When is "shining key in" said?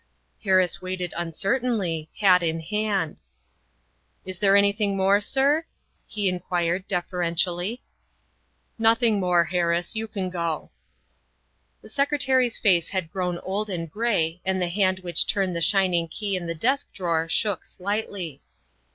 15.61-16.47